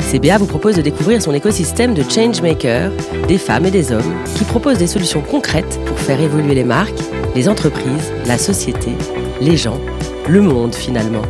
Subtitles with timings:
[0.00, 2.90] CBA vous propose de découvrir son écosystème de changemakers,
[3.26, 7.00] des femmes et des hommes qui proposent des solutions concrètes pour faire évoluer les marques,
[7.34, 8.92] les entreprises, la société,
[9.40, 9.80] les gens,
[10.28, 11.22] le monde finalement.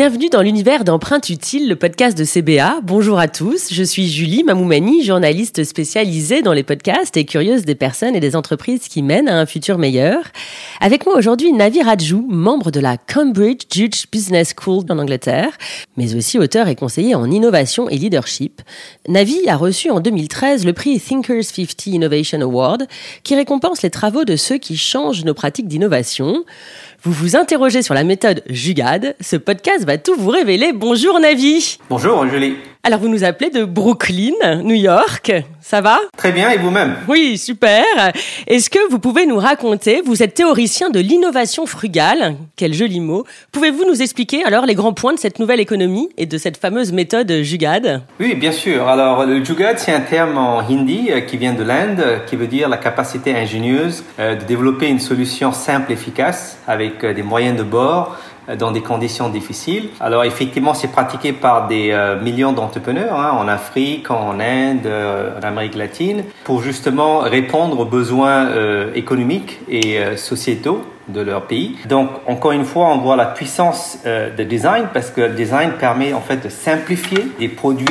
[0.00, 2.80] Bienvenue dans l'univers d'Empreinte Utile, le podcast de CBA.
[2.82, 7.74] Bonjour à tous, je suis Julie Mamoumani, journaliste spécialisée dans les podcasts et curieuse des
[7.74, 10.22] personnes et des entreprises qui mènent à un futur meilleur.
[10.80, 15.52] Avec moi aujourd'hui Navi Rajou, membre de la Cambridge Judge Business School en Angleterre,
[15.98, 18.62] mais aussi auteur et conseiller en innovation et leadership.
[19.06, 22.86] Navi a reçu en 2013 le prix Thinkers 50 Innovation Award,
[23.22, 26.46] qui récompense les travaux de ceux qui changent nos pratiques d'innovation.
[27.02, 29.16] Vous vous interrogez sur la méthode Jugade.
[29.22, 30.72] Ce podcast va tout vous révéler.
[30.72, 31.78] Bonjour Navi.
[31.88, 32.54] Bonjour Julie.
[32.84, 35.32] Alors vous nous appelez de Brooklyn, New York.
[35.60, 35.98] Ça va?
[36.16, 36.96] Très bien, et vous-même?
[37.08, 37.84] Oui, super.
[38.46, 43.24] Est-ce que vous pouvez nous raconter, vous êtes théoricien de l'innovation frugale, quel joli mot.
[43.52, 46.92] Pouvez-vous nous expliquer alors les grands points de cette nouvelle économie et de cette fameuse
[46.92, 48.02] méthode Jugad?
[48.18, 48.88] Oui, bien sûr.
[48.88, 52.46] Alors le Jugad, c'est un terme en hindi euh, qui vient de l'Inde, qui veut
[52.46, 57.58] dire la capacité ingénieuse euh, de développer une solution simple, efficace, avec euh, des moyens
[57.58, 58.16] de bord
[58.56, 59.88] dans des conditions difficiles.
[60.00, 65.38] Alors effectivement, c'est pratiqué par des euh, millions d'entrepreneurs hein, en Afrique, en Inde, euh,
[65.38, 71.76] en Amérique latine, pour justement répondre aux besoins euh, économiques et sociétaux de leur pays.
[71.88, 76.12] Donc, encore une fois, on voit la puissance de design parce que le design permet
[76.12, 77.86] en fait de simplifier des produits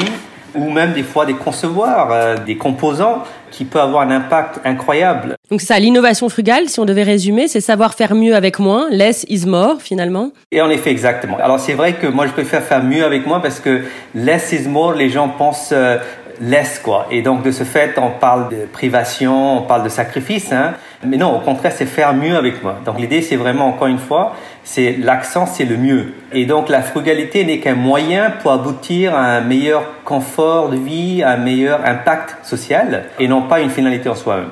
[0.55, 5.35] ou même des fois des concevoir euh, des composants qui peuvent avoir un impact incroyable.
[5.49, 9.25] Donc ça, l'innovation frugale, si on devait résumer, c'est savoir faire mieux avec moins, less
[9.29, 10.31] is more finalement.
[10.51, 11.37] Et en effet, exactement.
[11.41, 13.83] Alors c'est vrai que moi je préfère faire mieux avec moins parce que
[14.13, 15.97] less is more, les gens pensent euh,
[16.41, 17.07] less quoi.
[17.11, 20.51] Et donc de ce fait, on parle de privation, on parle de sacrifice.
[20.51, 20.73] Hein.
[21.05, 22.77] Mais non, au contraire, c'est faire mieux avec moi.
[22.85, 26.13] Donc l'idée, c'est vraiment, encore une fois, c'est l'accent, c'est le mieux.
[26.31, 31.23] Et donc la frugalité n'est qu'un moyen pour aboutir à un meilleur confort de vie,
[31.23, 34.51] à un meilleur impact social, et non pas une finalité en soi-même.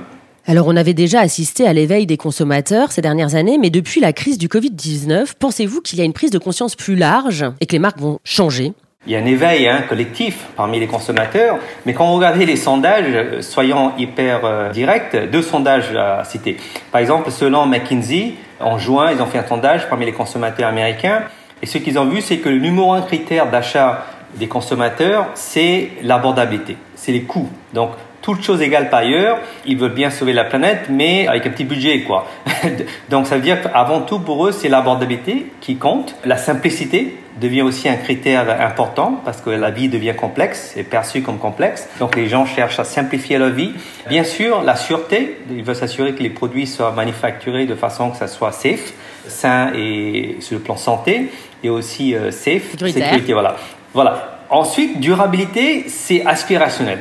[0.49, 4.13] Alors on avait déjà assisté à l'éveil des consommateurs ces dernières années, mais depuis la
[4.13, 7.73] crise du Covid-19, pensez-vous qu'il y a une prise de conscience plus large et que
[7.73, 8.73] les marques vont changer?
[9.07, 12.57] Il y a un éveil hein, collectif parmi les consommateurs, mais quand vous regardez les
[12.57, 16.57] sondages, euh, soyons hyper euh, directs, deux sondages à citer.
[16.91, 21.23] Par exemple, selon McKinsey, en juin, ils ont fait un sondage parmi les consommateurs américains,
[21.61, 25.91] et ce qu'ils ont vu, c'est que le numéro un critère d'achat des consommateurs, c'est
[26.03, 27.49] l'abordabilité, c'est les coûts.
[27.73, 27.91] Donc,
[28.27, 31.63] toutes choses égales par ailleurs, ils veulent bien sauver la planète, mais avec un petit
[31.63, 32.27] budget, quoi.
[33.09, 37.61] Donc, ça veut dire qu'avant tout, pour eux, c'est l'abordabilité qui compte, la simplicité, devient
[37.61, 41.87] aussi un critère important parce que la vie devient complexe et perçue comme complexe.
[41.99, 43.73] Donc les gens cherchent à simplifier leur vie.
[44.09, 48.17] Bien sûr, la sûreté, ils veulent s'assurer que les produits soient manufacturés de façon que
[48.17, 48.91] ça soit safe,
[49.27, 51.29] sain et sur le plan santé
[51.63, 53.33] et aussi euh, safe, sécurité.
[53.33, 53.55] Voilà.
[53.93, 54.39] Voilà.
[54.49, 56.97] Ensuite, durabilité, c'est aspirationnel.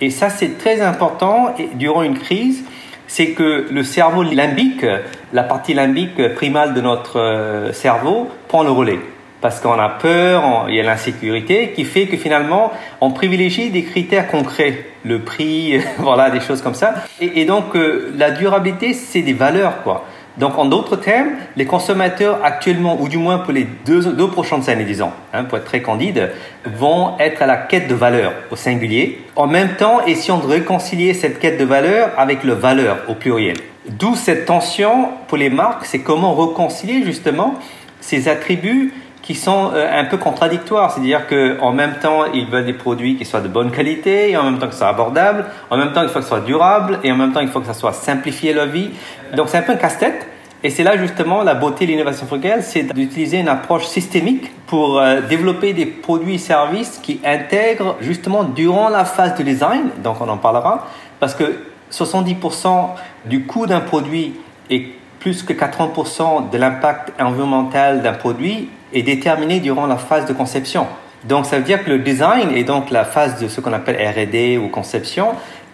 [0.00, 2.64] Et ça, c'est très important durant une crise
[3.08, 4.84] c'est que le cerveau limbique,
[5.32, 8.98] la partie limbique primale de notre euh, cerveau, prend le relais
[9.40, 13.84] parce qu'on a peur, il y a l'insécurité qui fait que finalement on privilégie des
[13.84, 16.94] critères concrets, le prix, voilà, des choses comme ça.
[17.20, 20.04] Et, donc euh, la durabilité, c'est des valeurs, quoi.
[20.38, 24.84] Donc en d'autres termes, les consommateurs actuellement, ou du moins pour les deux, prochaines années,
[24.84, 26.30] disons, hein, pour être très candide,
[26.66, 31.14] vont être à la quête de valeur au singulier, en même temps essayant de réconcilier
[31.14, 33.56] cette quête de valeur avec le valeur au pluriel.
[33.88, 37.54] D'où cette tension pour les marques, c'est comment réconcilier justement
[38.00, 38.92] ces attributs
[39.26, 40.92] qui sont euh, un peu contradictoires.
[40.92, 44.44] C'est-à-dire qu'en même temps, ils veulent des produits qui soient de bonne qualité, et en
[44.44, 47.00] même temps que ce soit abordable, en même temps il faut que ce soit durable,
[47.02, 48.90] et en même temps il faut que ça soit simplifié leur vie.
[49.34, 50.28] Donc c'est un peu un casse-tête.
[50.62, 54.98] Et c'est là justement la beauté de l'innovation frugale, c'est d'utiliser une approche systémique pour
[54.98, 60.20] euh, développer des produits et services qui intègrent justement durant la phase de design, donc
[60.20, 60.86] on en parlera,
[61.18, 61.44] parce que
[61.90, 62.90] 70%
[63.26, 64.34] du coût d'un produit
[64.70, 64.86] est
[65.18, 70.86] plus que 80% de l'impact environnemental d'un produit est déterminé durant la phase de conception.
[71.24, 73.96] Donc ça veut dire que le design et donc la phase de ce qu'on appelle
[73.96, 75.28] R&D ou conception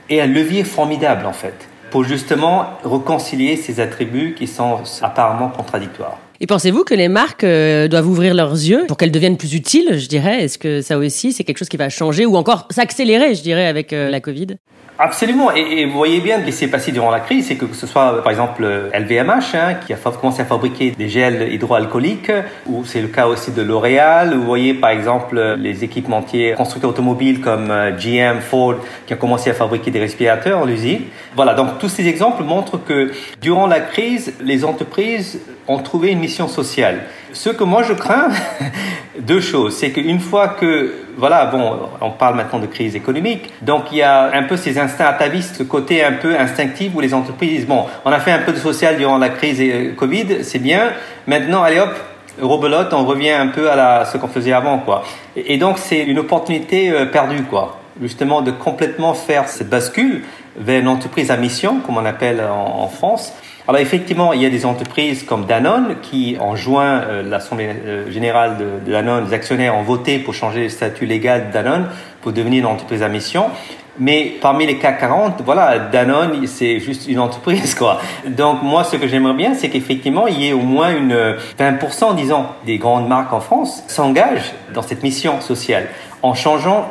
[0.09, 6.19] est un levier formidable en fait pour justement réconcilier ces attributs qui sont apparemment contradictoires.
[6.41, 9.99] Et pensez-vous que les marques euh, doivent ouvrir leurs yeux pour qu'elles deviennent plus utiles,
[9.99, 10.43] je dirais?
[10.43, 13.67] Est-ce que ça aussi, c'est quelque chose qui va changer ou encore s'accélérer, je dirais,
[13.67, 14.57] avec euh, la Covid?
[15.05, 15.51] Absolument.
[15.51, 18.23] Et, vous voyez bien ce qui s'est passé durant la crise, c'est que, ce soit
[18.23, 18.65] par exemple
[18.95, 22.31] LVMH hein, qui a commencé à fabriquer des gels hydroalcooliques,
[22.67, 24.33] ou c'est le cas aussi de L'Oréal.
[24.37, 29.51] Vous voyez par exemple les équipementiers constructeurs automobiles comme euh, GM, Ford, qui ont commencé
[29.51, 31.01] à fabriquer des respirateurs en usine.
[31.35, 31.55] Voilà.
[31.55, 33.11] Donc tous ces exemples montrent que
[33.41, 37.01] durant la crise, les entreprises ont trouvé une mission sociale.
[37.33, 38.29] Ce que moi je crains,
[39.19, 43.93] deux choses, c'est qu'une fois que, voilà, bon, on parle maintenant de crise économique, donc
[43.93, 47.15] il y a un peu ces instincts atavistes, ce côté un peu instinctif où les
[47.15, 50.59] entreprises bon, on a fait un peu de social durant la crise euh, Covid, c'est
[50.59, 50.93] bien,
[51.27, 51.95] maintenant, allez hop,
[52.41, 55.05] rebelote, on revient un peu à la, ce qu'on faisait avant, quoi.
[55.37, 57.79] Et, donc c'est une opportunité euh, perdue, quoi.
[58.01, 60.23] Justement de complètement faire cette bascule
[60.57, 63.35] vers une entreprise à mission, comme on appelle en France,
[63.69, 68.11] alors effectivement, il y a des entreprises comme Danone qui, en juin, euh, l'Assemblée euh,
[68.11, 71.87] générale de, Danone, les actionnaires ont voté pour changer le statut légal de Danone
[72.23, 73.51] pour devenir une entreprise à mission.
[74.01, 78.01] Mais parmi les CAC 40, voilà, Danone, c'est juste une entreprise, quoi.
[78.27, 82.17] Donc moi, ce que j'aimerais bien, c'est qu'effectivement, il y ait au moins une 20%,
[82.17, 85.89] disons, des grandes marques en France s'engagent dans cette mission sociale
[86.23, 86.91] en changeant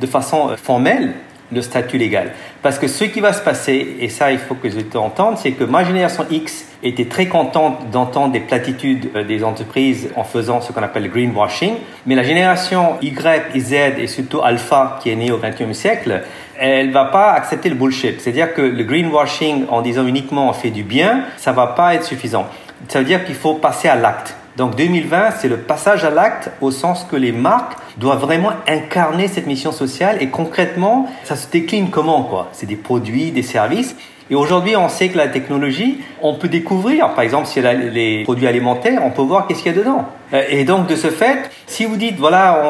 [0.00, 1.14] de façon formelle
[1.52, 2.32] le statut légal.
[2.62, 5.52] Parce que ce qui va se passer, et ça il faut que je t'entende, c'est
[5.52, 10.60] que ma génération X était très contente d'entendre des platitudes euh, des entreprises en faisant
[10.60, 11.74] ce qu'on appelle le greenwashing,
[12.06, 16.22] mais la génération Y, Z et surtout Alpha qui est née au XXe siècle,
[16.58, 18.20] elle va pas accepter le bullshit.
[18.20, 22.04] C'est-à-dire que le greenwashing en disant uniquement on fait du bien, ça va pas être
[22.04, 22.46] suffisant.
[22.88, 24.36] Ça veut dire qu'il faut passer à l'acte.
[24.58, 29.28] Donc 2020, c'est le passage à l'acte au sens que les marques doivent vraiment incarner
[29.28, 32.48] cette mission sociale et concrètement, ça se décline comment quoi?
[32.50, 33.94] C'est des produits, des services
[34.30, 38.46] et aujourd'hui, on sait que la technologie, on peut découvrir, par exemple, si les produits
[38.46, 40.04] alimentaires, on peut voir qu'est-ce qu'il y a dedans.
[40.34, 42.62] Euh, et donc, de ce fait, si vous dites, voilà,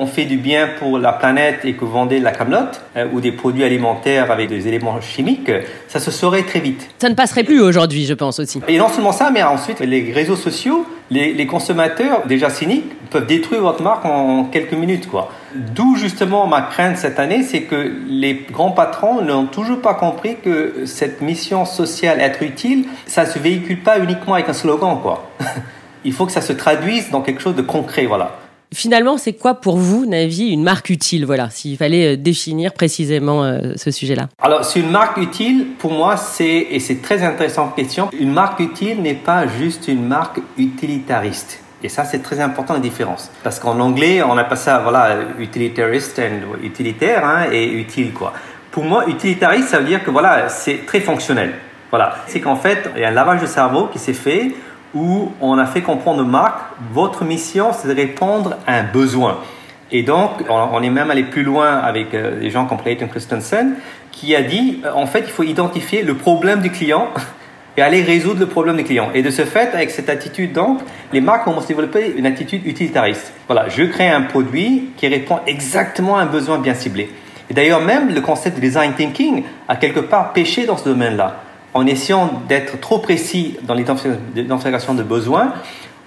[0.00, 3.06] on, fait du bien pour la planète et que vous vendez de la camelote euh,
[3.12, 5.50] ou des produits alimentaires avec des éléments chimiques,
[5.88, 6.86] ça se saurait très vite.
[6.98, 8.60] Ça ne passerait plus aujourd'hui, je pense aussi.
[8.68, 13.62] Et non seulement ça, mais ensuite, les réseaux sociaux, les, consommateurs, déjà cyniques, peuvent détruire
[13.62, 15.30] votre marque en quelques minutes, quoi.
[15.54, 20.36] D'où justement ma crainte cette année, c'est que les grands patrons n'ont toujours pas compris
[20.42, 25.30] que cette mission sociale, être utile, ça se véhicule pas uniquement avec un slogan, quoi.
[26.04, 28.38] Il faut que ça se traduise dans quelque chose de concret, voilà.
[28.76, 33.42] Finalement, c'est quoi pour vous, Navi, une marque utile Voilà, s'il fallait euh, définir précisément
[33.42, 34.28] euh, ce sujet-là.
[34.38, 38.60] Alors, c'est une marque utile, pour moi, c'est, et c'est très intéressante question, une marque
[38.60, 41.60] utile n'est pas juste une marque utilitariste.
[41.82, 43.30] Et ça, c'est très important la différence.
[43.42, 46.20] Parce qu'en anglais, on appelle ça, voilà, utilitariste,
[46.62, 48.34] utilitaire hein, et utile, quoi.
[48.72, 51.54] Pour moi, utilitariste, ça veut dire que, voilà, c'est très fonctionnel.
[51.88, 52.16] Voilà.
[52.26, 54.52] C'est qu'en fait, il y a un lavage de cerveau qui s'est fait
[54.96, 56.60] où on a fait comprendre aux marques,
[56.92, 59.38] votre mission, c'est de répondre à un besoin.
[59.92, 63.74] Et donc, on est même allé plus loin avec euh, des gens comme Clayton Christensen,
[64.10, 67.08] qui a dit, euh, en fait, il faut identifier le problème du client
[67.76, 69.10] et aller résoudre le problème des clients.
[69.14, 70.80] Et de ce fait, avec cette attitude, donc,
[71.12, 73.32] les marques vont développer une attitude utilitariste.
[73.46, 77.10] Voilà, je crée un produit qui répond exactement à un besoin bien ciblé.
[77.48, 81.42] Et d'ailleurs, même le concept de design thinking a quelque part péché dans ce domaine-là.
[81.76, 85.52] En essayant d'être trop précis dans l'identification de besoins,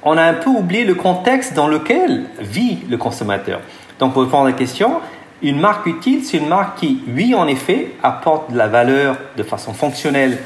[0.01, 3.59] on a un peu oublié le contexte dans lequel vit le consommateur.
[3.99, 4.93] Donc, pour répondre à la question,
[5.43, 9.43] une marque utile, c'est une marque qui, oui, en effet, apporte de la valeur de
[9.43, 10.39] façon fonctionnelle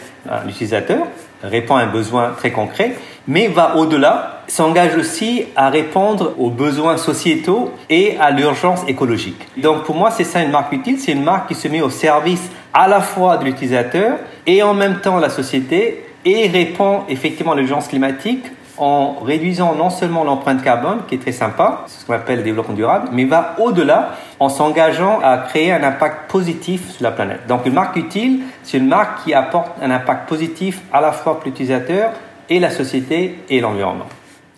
[0.45, 1.07] l'utilisateur,
[1.41, 6.97] répond à un besoin très concret, mais va au-delà, s'engage aussi à répondre aux besoins
[6.97, 9.41] sociétaux et à l'urgence écologique.
[9.57, 11.89] Donc pour moi, c'est ça une marque utile, c'est une marque qui se met au
[11.89, 17.51] service à la fois de l'utilisateur et en même temps la société et répond effectivement
[17.51, 18.45] à l'urgence climatique
[18.77, 22.43] en réduisant non seulement l'empreinte carbone, qui est très sympa, c'est ce qu'on appelle le
[22.43, 27.45] développement durable, mais va au-delà en s'engageant à créer un impact positif sur la planète.
[27.47, 31.35] Donc une marque utile, c'est une marque qui apporte un impact positif à la fois
[31.35, 32.11] pour l'utilisateur
[32.49, 34.07] et la société et l'environnement.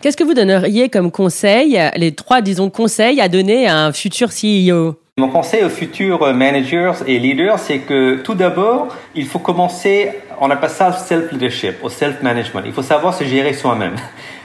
[0.02, 4.30] Qu'est-ce que vous donneriez comme conseil, les trois, disons, conseils à donner à un futur
[4.30, 10.12] CEO mon conseil aux futurs managers et leaders, c'est que tout d'abord, il faut commencer,
[10.42, 12.64] on appelle ça self-leadership, ou self-management.
[12.66, 13.96] Il faut savoir se gérer soi-même.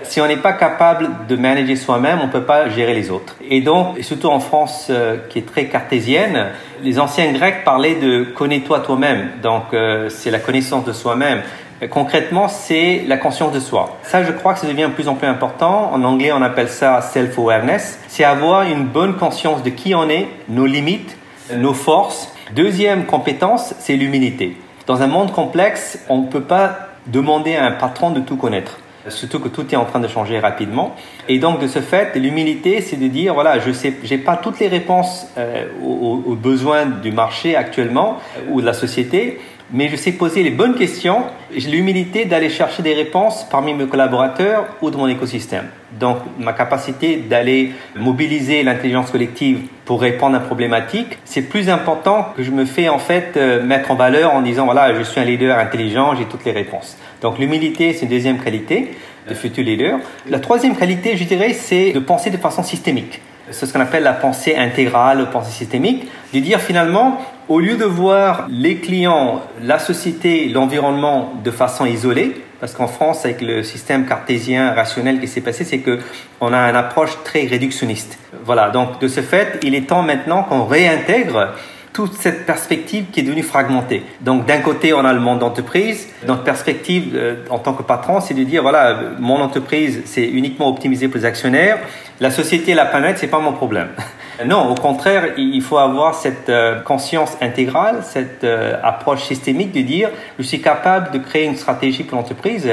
[0.04, 3.34] Si on n'est pas capable de manager soi-même, on ne peut pas gérer les autres.
[3.48, 6.50] Et donc, surtout en France, euh, qui est très cartésienne,
[6.84, 9.30] les anciens Grecs parlaient de connais-toi toi-même.
[9.42, 11.42] Donc, euh, c'est la connaissance de soi-même.
[11.88, 13.96] Concrètement, c'est la conscience de soi.
[14.02, 15.90] Ça, je crois que ça devient de plus en plus important.
[15.92, 17.98] En anglais, on appelle ça self-awareness.
[18.08, 21.16] C'est avoir une bonne conscience de qui on est, nos limites,
[21.56, 22.34] nos forces.
[22.54, 24.56] Deuxième compétence, c'est l'humilité.
[24.86, 28.78] Dans un monde complexe, on ne peut pas demander à un patron de tout connaître.
[29.08, 30.94] surtout que tout est en train de changer rapidement.
[31.28, 34.60] Et donc de ce fait, l'humilité, c'est de dire voilà, je sais, j'ai pas toutes
[34.60, 38.18] les réponses euh, aux, aux, besoins du marché actuellement
[38.50, 39.40] ou de la société,
[39.72, 41.24] mais je sais poser les bonnes questions.
[41.54, 45.66] J'ai l'humilité d'aller chercher des réponses parmi mes collaborateurs ou de mon écosystème.
[45.98, 52.32] Donc, ma capacité d'aller mobiliser l'intelligence collective pour répondre à une problématique, c'est plus important
[52.36, 55.20] que je me fais en fait euh, mettre en valeur en disant voilà, je suis
[55.20, 56.96] un leader intelligent, j'ai toutes les réponses.
[57.22, 58.92] Donc, l'humilité, c'est une deuxième qualité
[59.28, 59.98] de futur leader.
[60.28, 63.20] La troisième qualité, je dirais, c'est de penser de façon systémique.
[63.50, 67.20] C'est ce qu'on appelle la pensée intégrale, la pensée systémique, de dire finalement,
[67.50, 73.24] au lieu de voir les clients, la société, l'environnement de façon isolée, parce qu'en France,
[73.24, 75.98] avec le système cartésien rationnel qui s'est passé, c'est que
[76.40, 78.18] on a une approche très réductionniste.
[78.44, 78.70] Voilà.
[78.70, 81.54] Donc, de ce fait, il est temps maintenant qu'on réintègre
[81.92, 84.04] toute cette perspective qui est devenue fragmentée.
[84.20, 86.08] Donc d'un côté, on a le monde d'entreprise.
[86.26, 90.68] Notre perspective euh, en tant que patron, c'est de dire voilà, mon entreprise, c'est uniquement
[90.68, 91.78] optimisé pour les actionnaires.
[92.20, 93.88] La société, la planète, c'est pas mon problème.
[94.46, 99.82] Non, au contraire, il faut avoir cette euh, conscience intégrale, cette euh, approche systémique de
[99.82, 102.66] dire je suis capable de créer une stratégie pour l'entreprise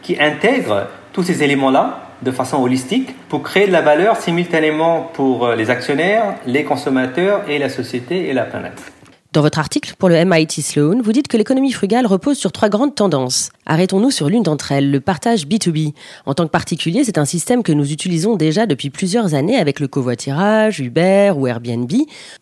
[0.00, 5.46] qui intègre tous ces éléments-là de façon holistique pour créer de la valeur simultanément pour
[5.46, 8.92] euh, les actionnaires, les consommateurs et la société et la planète.
[9.34, 12.70] Dans votre article pour le MIT Sloan, vous dites que l'économie frugale repose sur trois
[12.70, 13.50] grandes tendances.
[13.66, 15.92] Arrêtons-nous sur l'une d'entre elles, le partage B2B.
[16.24, 19.80] En tant que particulier, c'est un système que nous utilisons déjà depuis plusieurs années avec
[19.80, 21.92] le covoiturage, Uber ou Airbnb.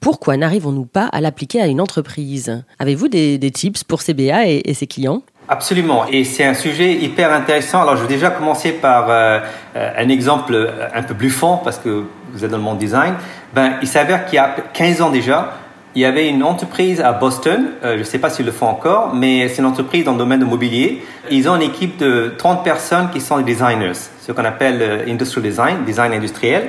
[0.00, 2.62] Pourquoi n'arrivons-nous pas à l'appliquer à une entreprise?
[2.78, 5.22] Avez-vous des, tips pour CBA et, ses clients?
[5.48, 7.82] Absolument, et c'est un sujet hyper intéressant.
[7.82, 9.38] Alors je vais déjà commencer par euh,
[9.76, 13.14] euh, un exemple un peu bluffant parce que vous êtes dans le monde design.
[13.54, 15.54] Ben, il s'avère qu'il y a 15 ans déjà,
[15.96, 18.66] il y avait une entreprise à Boston, euh, je ne sais pas s'ils le font
[18.66, 21.02] encore, mais c'est une entreprise dans le domaine de mobilier.
[21.30, 25.10] Ils ont une équipe de 30 personnes qui sont des designers, ce qu'on appelle euh,
[25.10, 26.68] industrial design, design industriel.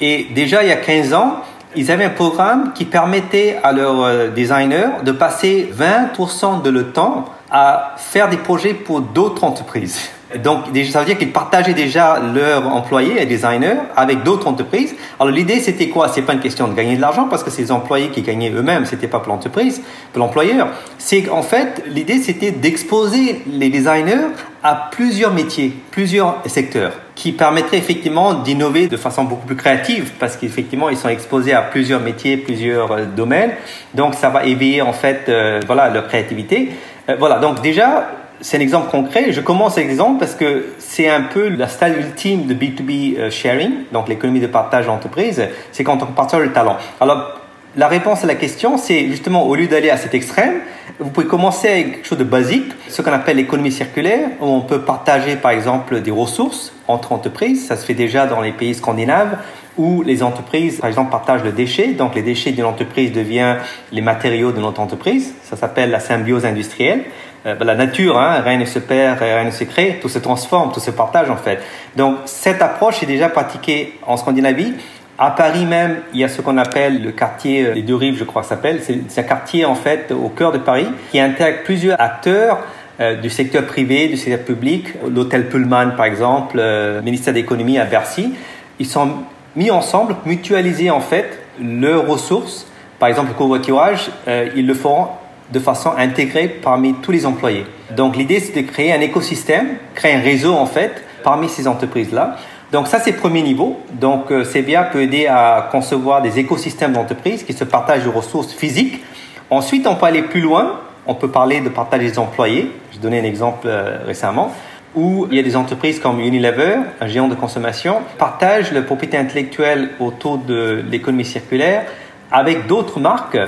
[0.00, 1.36] Et déjà il y a 15 ans,
[1.76, 6.88] ils avaient un programme qui permettait à leurs euh, designers de passer 20% de le
[6.88, 7.26] temps
[7.56, 10.10] à faire des projets pour d'autres entreprises.
[10.42, 14.96] Donc, ça veut dire qu'ils partageaient déjà leurs employés et designers avec d'autres entreprises.
[15.20, 16.08] Alors, l'idée, c'était quoi?
[16.08, 18.86] C'est pas une question de gagner de l'argent parce que ces employés qui gagnaient eux-mêmes,
[18.86, 19.80] c'était pas pour l'entreprise,
[20.12, 20.66] pour l'employeur.
[20.98, 24.32] C'est en fait, l'idée, c'était d'exposer les designers
[24.64, 30.36] à plusieurs métiers, plusieurs secteurs qui permettraient effectivement d'innover de façon beaucoup plus créative parce
[30.36, 33.52] qu'effectivement ils sont exposés à plusieurs métiers, plusieurs euh, domaines.
[33.94, 36.70] Donc ça va éveiller en fait euh, voilà leur créativité.
[37.08, 38.08] Euh, voilà, donc déjà
[38.40, 39.32] c'est un exemple concret.
[39.32, 43.30] Je commence avec l'exemple parce que c'est un peu la style ultime de B2B euh,
[43.30, 45.42] sharing, donc l'économie de partage d'entreprise,
[45.72, 46.76] c'est quand on partage le talent.
[47.00, 47.40] Alors,
[47.76, 50.60] la réponse à la question, c'est justement au lieu d'aller à cet extrême,
[51.00, 54.60] vous pouvez commencer avec quelque chose de basique, ce qu'on appelle l'économie circulaire, où on
[54.60, 57.66] peut partager par exemple des ressources entre entreprises.
[57.66, 59.38] Ça se fait déjà dans les pays scandinaves
[59.76, 61.88] où les entreprises, par exemple, partagent le déchet.
[61.92, 63.58] Donc les déchets d'une entreprise deviennent
[63.92, 65.34] les matériaux de notre entreprise.
[65.42, 67.04] Ça s'appelle la symbiose industrielle.
[67.46, 70.72] Euh, la nature, hein, rien ne se perd, rien ne se crée, tout se transforme,
[70.72, 71.62] tout se partage en fait.
[71.96, 74.74] Donc cette approche est déjà pratiquée en Scandinavie.
[75.18, 78.24] À Paris même, il y a ce qu'on appelle le quartier des deux rives, je
[78.24, 78.80] crois s'appelle.
[78.82, 82.60] C'est un quartier en fait au cœur de Paris qui intègre plusieurs acteurs
[83.00, 87.78] euh, du secteur privé, du secteur public, l'hôtel Pullman par exemple, euh, ministère de l'économie
[87.78, 88.34] à Bercy.
[88.78, 89.18] Ils sont
[89.56, 92.66] mis ensemble, mutualiser en fait leurs ressources.
[92.98, 94.10] Par exemple, le covoiturage,
[94.56, 95.08] ils le feront
[95.52, 97.66] de façon intégrée parmi tous les employés.
[97.90, 102.36] Donc l'idée c'est de créer un écosystème, créer un réseau en fait parmi ces entreprises-là.
[102.72, 103.80] Donc ça c'est premier niveau.
[103.92, 108.52] Donc euh, CBA peut aider à concevoir des écosystèmes d'entreprises qui se partagent de ressources
[108.52, 109.04] physiques.
[109.50, 112.72] Ensuite on peut aller plus loin, on peut parler de partage des employés.
[112.92, 114.52] J'ai donné un exemple euh, récemment
[114.94, 119.16] où il y a des entreprises comme Unilever, un géant de consommation, partagent la propriété
[119.16, 121.84] intellectuelle autour de l'économie circulaire
[122.30, 123.38] avec d'autres marques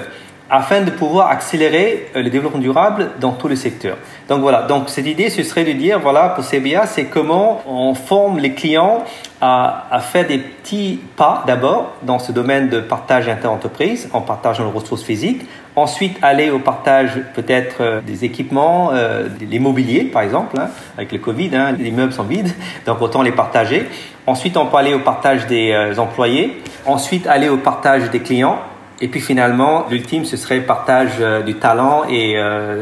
[0.48, 3.96] afin de pouvoir accélérer euh, le développement durable dans tous les secteurs.
[4.28, 7.94] Donc voilà, donc cette idée, ce serait de dire, voilà, pour CBA, c'est comment on
[7.94, 9.04] forme les clients
[9.40, 14.64] à, à faire des petits pas d'abord dans ce domaine de partage inter-entreprise, en partageant
[14.64, 15.42] les ressources physiques,
[15.76, 21.18] ensuite aller au partage peut-être euh, des équipements, euh, l'immobilier par exemple, hein, avec le
[21.18, 22.52] Covid, hein, les meubles sont vides,
[22.86, 23.86] donc autant les partager.
[24.26, 28.58] Ensuite, on peut aller au partage des euh, employés, ensuite aller au partage des clients,
[29.00, 32.36] et puis finalement, l'ultime, ce serait le partage euh, du talent et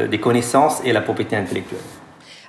[0.09, 1.79] des connaissances et la propriété intellectuelle.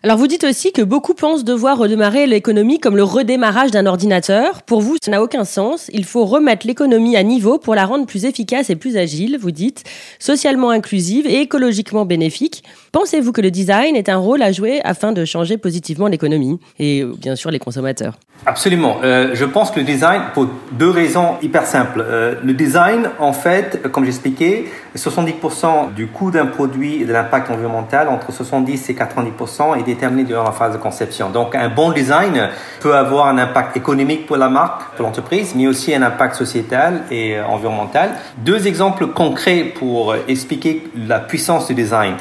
[0.07, 4.63] Alors vous dites aussi que beaucoup pensent devoir redémarrer l'économie comme le redémarrage d'un ordinateur.
[4.63, 5.91] Pour vous, ça n'a aucun sens.
[5.93, 9.51] Il faut remettre l'économie à niveau pour la rendre plus efficace et plus agile, vous
[9.51, 9.83] dites,
[10.21, 12.63] socialement inclusive et écologiquement bénéfique.
[12.97, 17.03] Pensez-vous que le design est un rôle à jouer afin de changer positivement l'économie et
[17.03, 18.15] euh, bien sûr les consommateurs?
[18.47, 18.97] Absolument.
[19.05, 22.03] Euh, je pense que le design, pour deux raisons hyper simples.
[22.03, 24.65] Euh, le design, en fait, comme j'expliquais,
[24.97, 30.25] 70% du coût d'un produit et de l'impact environnemental, entre 70 et 90%, est déterminé
[30.25, 31.29] durant la phase de conception.
[31.29, 32.49] Donc un bon design
[32.81, 37.03] peut avoir un impact économique pour la marque, pour l'entreprise, mais aussi un impact sociétal
[37.11, 38.13] et environnemental.
[38.39, 42.15] Deux exemples concrets pour expliquer la puissance du design.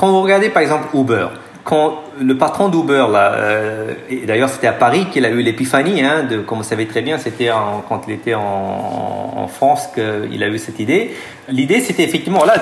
[0.00, 1.26] Quand vous regardez par exemple Uber,
[1.62, 6.02] quand le patron d'Uber, là, euh, et d'ailleurs c'était à Paris qu'il a eu l'épiphanie,
[6.02, 7.50] hein, de, comme vous savez très bien, c'était
[7.86, 11.14] quand il était en, France qu'il a eu cette idée.
[11.50, 12.54] L'idée c'était effectivement là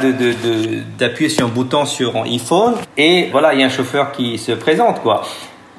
[0.98, 4.36] d'appuyer sur un bouton sur un iPhone et voilà, il y a un chauffeur qui
[4.36, 5.00] se présente.
[5.00, 5.22] quoi.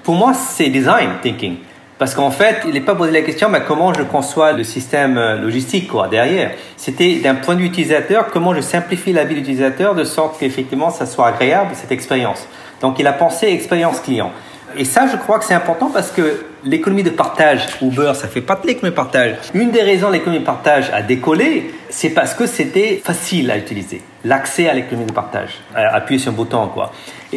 [0.03, 1.57] Pour moi, c'est design thinking.
[1.99, 5.17] Parce qu'en fait, il n'est pas posé la question, mais comment je conçois le système
[5.17, 6.51] euh, logistique quoi, derrière?
[6.77, 10.39] C'était d'un point de vue utilisateur, comment je simplifie la vie de l'utilisateur de sorte
[10.39, 12.47] qu'effectivement, ça soit agréable, cette expérience.
[12.79, 14.31] Donc, il a pensé expérience client.
[14.77, 18.39] Et ça, je crois que c'est important parce que l'économie de partage, Uber, ça fait
[18.39, 19.35] pas de l'économie de partage.
[19.53, 24.01] Une des raisons l'économie de partage a décollé, c'est parce que c'était facile à utiliser.
[24.23, 26.93] L'accès à l'économie de partage, appuyer sur un bouton, quoi.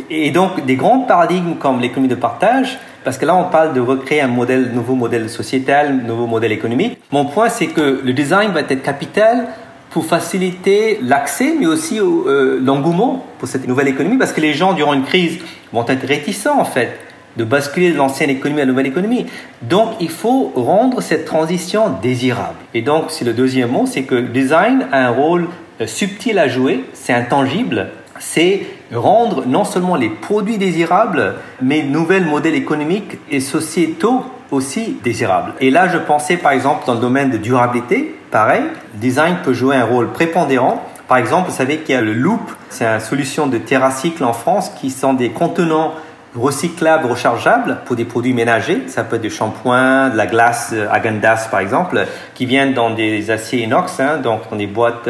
[0.08, 3.80] Et, donc, des grands paradigmes comme l'économie de partage, parce que là, on parle de
[3.80, 6.98] recréer un modèle, nouveau modèle sociétal, nouveau modèle économique.
[7.10, 9.48] Mon point, c'est que le design va être capital
[9.90, 14.72] pour faciliter l'accès, mais aussi euh, l'engouement pour cette nouvelle économie, parce que les gens,
[14.72, 15.38] durant une crise,
[15.72, 16.98] vont être réticents, en fait,
[17.36, 19.26] de basculer de l'ancienne économie à la nouvelle économie.
[19.62, 22.56] Donc, il faut rendre cette transition désirable.
[22.74, 25.48] Et donc, c'est le deuxième mot, c'est que le design a un rôle
[25.80, 28.62] euh, subtil à jouer, c'est intangible, c'est
[28.92, 35.54] rendre non seulement les produits désirables, mais nouveaux modèles économiques et sociétaux aussi désirables.
[35.60, 38.62] Et là, je pensais par exemple dans le domaine de durabilité, pareil,
[38.94, 40.82] design peut jouer un rôle prépondérant.
[41.08, 44.32] Par exemple, vous savez qu'il y a le Loop, c'est une solution de TerraCycle en
[44.32, 45.94] France qui sont des contenants
[46.34, 48.84] recyclables, rechargeables pour des produits ménagers.
[48.86, 53.30] Ça peut être du shampoing, de la glace Agendas par exemple, qui viennent dans des
[53.30, 55.08] aciers inox, hein, donc dans des boîtes.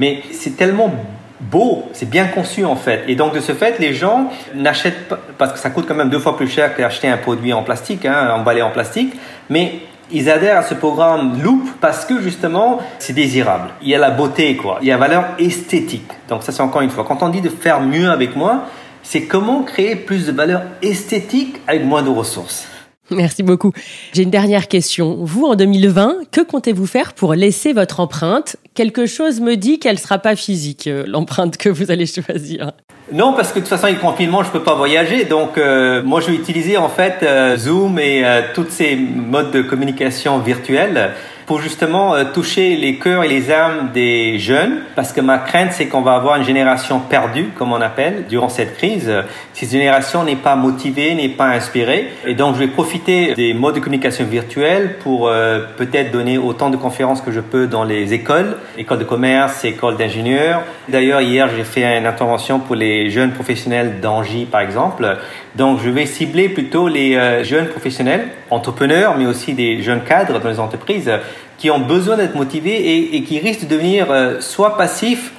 [0.00, 0.92] Mais c'est tellement
[1.40, 3.04] beau, c'est bien conçu en fait.
[3.08, 6.10] Et donc de ce fait, les gens n'achètent pas, parce que ça coûte quand même
[6.10, 9.14] deux fois plus cher qu'acheter un produit en plastique, hein, emballé en plastique,
[9.50, 13.70] mais ils adhèrent à ce programme Loop parce que justement c'est désirable.
[13.82, 16.10] Il y a la beauté quoi, il y a la valeur esthétique.
[16.28, 18.64] Donc ça c'est encore une fois, quand on dit de faire mieux avec moi,
[19.02, 22.68] c'est comment créer plus de valeur esthétique avec moins de ressources.
[23.10, 23.72] Merci beaucoup.
[24.12, 25.18] J'ai une dernière question.
[25.20, 28.56] Vous, en 2020, que comptez-vous faire pour laisser votre empreinte?
[28.74, 32.72] Quelque chose me dit qu'elle ne sera pas physique, euh, l'empreinte que vous allez choisir.
[33.12, 35.24] Non, parce que de toute façon, avec le confinement, je ne peux pas voyager.
[35.24, 39.60] Donc, euh, moi, je vais utiliser en fait euh, Zoom et tous ces modes de
[39.60, 41.12] communication virtuels
[41.46, 45.72] pour justement euh, toucher les cœurs et les âmes des jeunes, parce que ma crainte,
[45.72, 49.12] c'est qu'on va avoir une génération perdue, comme on appelle, durant cette crise.
[49.52, 53.74] Cette génération n'est pas motivée, n'est pas inspirée, et donc je vais profiter des modes
[53.74, 58.14] de communication virtuels pour euh, peut-être donner autant de conférences que je peux dans les
[58.14, 60.62] écoles, écoles de commerce, écoles d'ingénieurs.
[60.88, 65.18] D'ailleurs, hier, j'ai fait une intervention pour les jeunes professionnels d'Angie, par exemple.
[65.56, 70.40] Donc, je vais cibler plutôt les euh, jeunes professionnels, entrepreneurs, mais aussi des jeunes cadres
[70.40, 71.10] dans les entreprises
[71.58, 75.32] qui ont besoin d'être motivés et, qui risquent de devenir euh, soit passifs,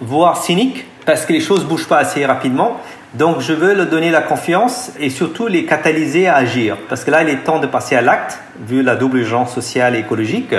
[0.00, 2.80] voire cyniques, parce que les choses bougent pas assez rapidement.
[3.14, 6.78] Donc, je veux leur donner la confiance et surtout les catalyser à agir.
[6.88, 9.94] Parce que là, il est temps de passer à l'acte, vu la double urgence sociale
[9.94, 10.54] et écologique.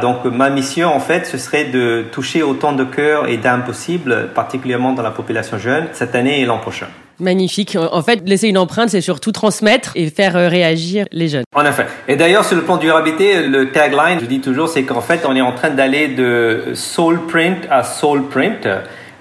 [0.00, 4.30] Donc, ma mission, en fait, ce serait de toucher autant de cœurs et d'âmes possibles,
[4.34, 6.88] particulièrement dans la population jeune, cette année et l'an prochain.
[7.20, 7.76] Magnifique.
[7.76, 11.44] En fait, laisser une empreinte, c'est surtout transmettre et faire euh, réagir les jeunes.
[11.54, 11.86] En effet.
[12.08, 15.36] Et d'ailleurs, sur le plan durabilité, le tagline, je dis toujours, c'est qu'en fait, on
[15.36, 18.66] est en train d'aller de soul print à soul print.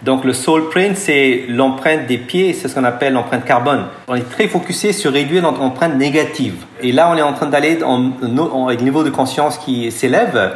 [0.04, 3.86] Donc le soul print, c'est l'empreinte des pieds, c'est ce qu'on appelle l'empreinte carbone.
[4.08, 6.56] On est très focusé sur réduire notre empreinte négative.
[6.82, 10.56] Et là, on est en train d'aller avec le niveau de conscience qui s'élève.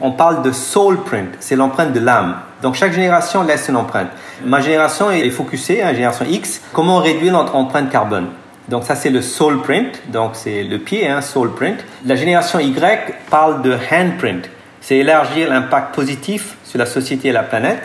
[0.00, 2.36] On parle de soul print, c'est l'empreinte de l'âme.
[2.62, 4.08] Donc chaque génération laisse une empreinte.
[4.42, 8.28] Ma génération est focusée, hein, génération X, comment réduire notre empreinte carbone?
[8.68, 11.84] Donc ça c'est le soul print, donc c'est le pied, hein, soul print.
[12.06, 14.48] La génération Y parle de handprint,
[14.80, 17.82] c'est élargir l'impact positif sur la société et la planète.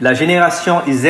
[0.00, 1.06] La génération Z,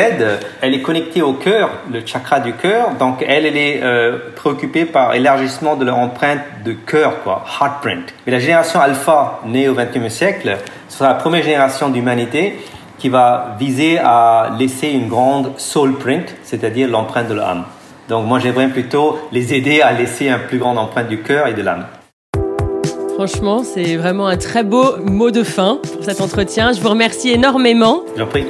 [0.63, 4.87] elle est connectée au cœur, le chakra du cœur, donc elle, elle est euh, préoccupée
[4.87, 8.15] par l'élargissement de leur empreinte de cœur, quoi, heartprint.
[8.25, 10.57] Mais la génération alpha, née au XXe siècle,
[10.89, 12.61] ce sera la première génération d'humanité
[12.97, 17.65] qui va viser à laisser une grande soul print, c'est-à-dire l'empreinte de l'âme.
[18.09, 21.53] Donc moi j'aimerais plutôt les aider à laisser une plus grande empreinte du cœur et
[21.53, 21.85] de l'âme.
[23.17, 26.73] Franchement, c'est vraiment un très beau mot de fin pour cet entretien.
[26.73, 28.05] Je vous remercie énormément.
[28.17, 28.47] J'en prie.